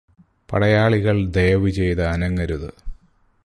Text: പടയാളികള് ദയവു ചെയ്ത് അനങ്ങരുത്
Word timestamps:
പടയാളികള് 0.49 1.31
ദയവു 1.31 1.69
ചെയ്ത് 1.69 2.03
അനങ്ങരുത് 2.05 2.69